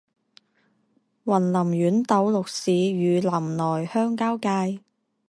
[1.25, 4.81] 雲林縣斗六市與林內鄉交界